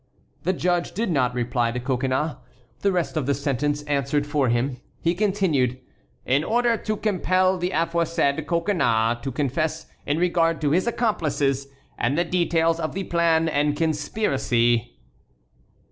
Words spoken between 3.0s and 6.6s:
of the sentence answered for him. He continued: "In